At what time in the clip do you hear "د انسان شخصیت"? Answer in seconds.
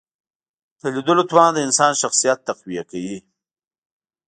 1.53-2.39